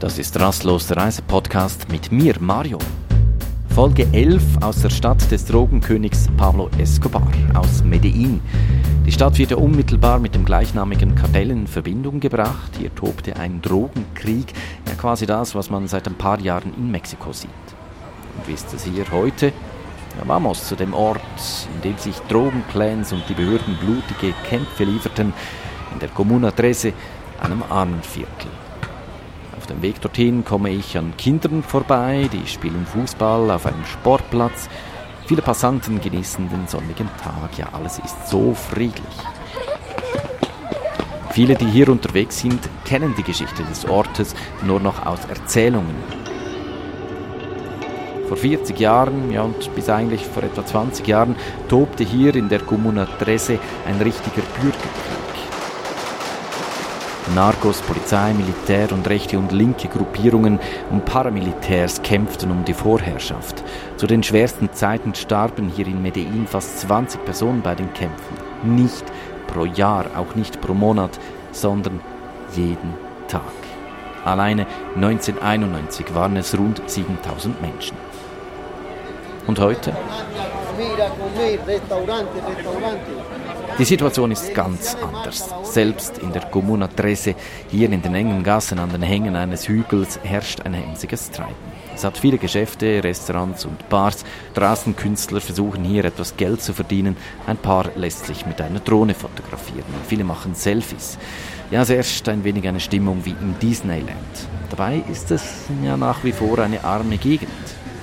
[0.00, 2.78] Das ist Rastlos der Reisepodcast mit mir, Mario.
[3.74, 8.40] Folge 11 aus der Stadt des Drogenkönigs Pablo Escobar aus Medellin.
[9.04, 12.70] Die Stadt wird ja unmittelbar mit dem gleichnamigen Kartell in Verbindung gebracht.
[12.78, 14.52] Hier tobte ein Drogenkrieg,
[14.86, 17.50] ja quasi das, was man seit ein paar Jahren in Mexiko sieht.
[18.36, 19.46] Und wie ist es hier heute?
[19.46, 21.20] Ja, vamos zu dem Ort,
[21.74, 25.32] in dem sich Drogenclans und die Behörden blutige Kämpfe lieferten,
[25.92, 26.92] in der Comuna Trece,
[27.40, 28.48] einem Armenviertel.
[29.68, 34.68] Dem Weg dorthin komme ich an Kindern vorbei, die spielen Fußball auf einem Sportplatz.
[35.26, 37.58] Viele Passanten genießen den sonnigen Tag.
[37.58, 39.04] Ja, alles ist so friedlich.
[41.32, 45.96] Viele, die hier unterwegs sind, kennen die Geschichte des Ortes nur noch aus Erzählungen.
[48.26, 51.36] Vor 40 Jahren, ja und bis eigentlich vor etwa 20 Jahren,
[51.68, 55.27] tobte hier in der Comuna Trese ein richtiger Bürgerkrieg.
[57.34, 60.58] Narcos, Polizei, Militär und rechte und linke Gruppierungen
[60.90, 63.62] und Paramilitärs kämpften um die Vorherrschaft.
[63.96, 68.36] Zu den schwersten Zeiten starben hier in Medellin fast 20 Personen bei den Kämpfen.
[68.62, 69.04] Nicht
[69.46, 71.18] pro Jahr, auch nicht pro Monat,
[71.52, 72.00] sondern
[72.54, 72.94] jeden
[73.28, 73.42] Tag.
[74.24, 77.96] Alleine 1991 waren es rund 7000 Menschen.
[79.46, 79.94] Und heute?
[83.78, 85.52] Die Situation ist ganz anders.
[85.62, 87.34] Selbst in der Comuna Trese,
[87.68, 91.54] hier in den engen Gassen an den Hängen eines Hügels, herrscht ein emsiges Treiben.
[91.94, 94.24] Es hat viele Geschäfte, Restaurants und Bars.
[94.52, 97.16] Straßenkünstler versuchen hier etwas Geld zu verdienen.
[97.46, 99.82] Ein paar lässt sich mit einer Drohne fotografieren.
[100.06, 101.18] Viele machen Selfies.
[101.72, 104.48] Ja, es herrscht ein wenig eine Stimmung wie im Disneyland.
[104.70, 105.42] Dabei ist es
[105.82, 107.50] ja nach wie vor eine arme Gegend.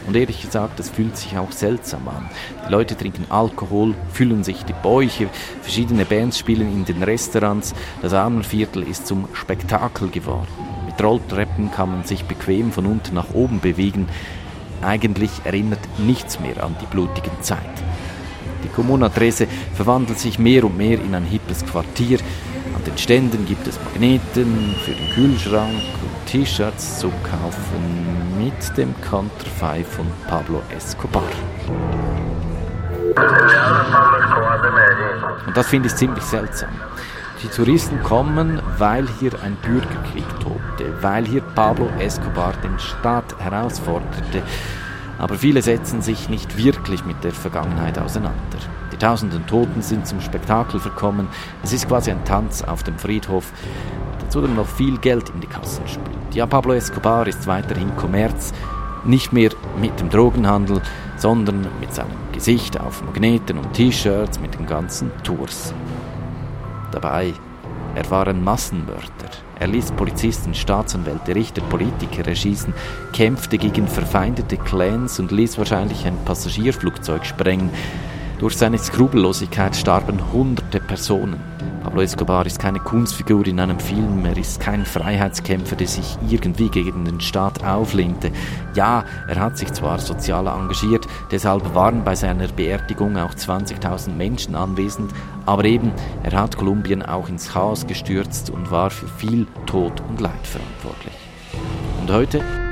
[0.07, 2.29] Und ehrlich gesagt, es fühlt sich auch seltsam an.
[2.67, 5.29] Die Leute trinken Alkohol, füllen sich die Bäuche,
[5.61, 7.73] verschiedene Bands spielen in den Restaurants.
[8.01, 10.47] Das Armenviertel ist zum Spektakel geworden.
[10.85, 14.07] Mit Rolltreppen kann man sich bequem von unten nach oben bewegen.
[14.81, 17.83] Eigentlich erinnert nichts mehr an die blutigen Zeiten.
[18.63, 22.19] Die Comuna Trese verwandelt sich mehr und mehr in ein hippes Quartier.
[22.85, 28.93] An den Ständen gibt es Magneten für den Kühlschrank und T-Shirts zu kaufen mit dem
[29.01, 31.23] Konterfei von Pablo Escobar.
[35.47, 36.69] Und das finde ich ziemlich seltsam.
[37.41, 44.43] Die Touristen kommen, weil hier ein Bürgerkrieg tobte, weil hier Pablo Escobar den Staat herausforderte.
[45.17, 48.59] Aber viele setzen sich nicht wirklich mit der Vergangenheit auseinander.
[48.95, 51.27] Die tausenden Toten sind zum Spektakel verkommen.
[51.61, 53.51] Es ist quasi ein Tanz auf dem Friedhof.
[54.21, 56.15] Dazu dann noch viel Geld in die Kassen spült.
[56.33, 58.53] Ja, Pablo Escobar ist weiterhin Kommerz,
[59.03, 59.49] nicht mehr
[59.81, 60.81] mit dem Drogenhandel,
[61.17, 65.73] sondern mit seinem Gesicht auf Magneten und T-Shirts mit den ganzen Tours.
[66.93, 67.33] Dabei,
[67.95, 69.29] er war ein Massenmörder.
[69.59, 72.73] Er ließ Polizisten, Staatsanwälte, Richter, Politiker erschießen,
[73.11, 77.71] kämpfte gegen verfeindete Clans und ließ wahrscheinlich ein Passagierflugzeug sprengen.
[78.39, 81.39] Durch seine Skrupellosigkeit starben hunderte Personen.
[81.83, 86.69] Pablo Escobar ist keine Kunstfigur in einem Film, er ist kein Freiheitskämpfer, der sich irgendwie
[86.69, 88.31] gegen den Staat auflehnte.
[88.73, 94.55] Ja, er hat sich zwar sozial engagiert, deshalb waren bei seiner Beerdigung auch 20.000 Menschen
[94.55, 95.11] anwesend,
[95.45, 95.91] aber eben,
[96.23, 101.13] er hat Kolumbien auch ins Chaos gestürzt und war für viel Tod und Leid verantwortlich.
[102.01, 102.64] Und heute?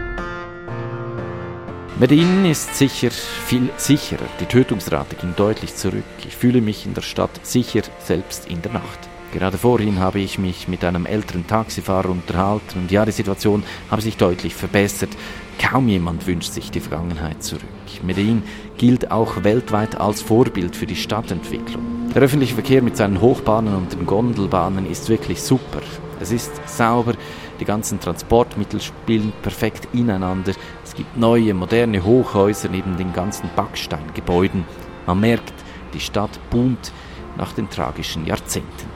[1.99, 4.25] Medellin ist sicher viel sicherer.
[4.39, 6.03] Die Tötungsrate ging deutlich zurück.
[6.27, 8.99] Ich fühle mich in der Stadt sicher, selbst in der Nacht.
[9.31, 14.01] Gerade vorhin habe ich mich mit einem älteren Taxifahrer unterhalten und ja, die Situation habe
[14.01, 15.11] sich deutlich verbessert.
[15.59, 17.63] Kaum jemand wünscht sich die Vergangenheit zurück.
[18.01, 18.41] Medellin
[18.77, 21.83] gilt auch weltweit als Vorbild für die Stadtentwicklung.
[22.13, 25.81] Der öffentliche Verkehr mit seinen Hochbahnen und den Gondelbahnen ist wirklich super.
[26.23, 27.15] Es ist sauber,
[27.59, 30.53] die ganzen Transportmittel spielen perfekt ineinander.
[30.81, 34.63] Es gibt neue, moderne Hochhäuser neben den ganzen Backsteingebäuden.
[35.05, 35.53] Man merkt,
[35.93, 36.93] die Stadt boomt
[37.35, 38.87] nach den tragischen Jahrzehnten.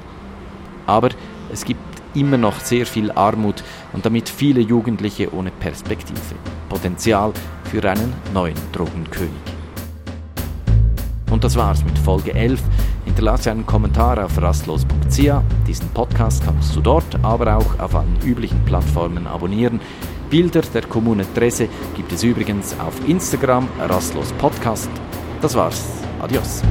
[0.85, 1.09] Aber
[1.51, 1.81] es gibt
[2.13, 3.61] immer noch sehr viel Armut
[3.91, 6.35] und damit viele Jugendliche ohne Perspektive.
[6.69, 7.33] Potenzial
[7.65, 9.33] für einen neuen Drogenkönig.
[11.29, 12.61] Und das war's mit Folge 11.
[13.07, 15.41] Hinterlasse einen Kommentar auf rastlos.ch.
[15.65, 19.79] Diesen Podcast kannst du dort, aber auch auf allen üblichen Plattformen abonnieren.
[20.29, 24.89] Bilder der Kommune Trese gibt es übrigens auf Instagram, Rastlos Podcast.
[25.41, 25.83] Das war's.
[26.19, 26.61] Adios.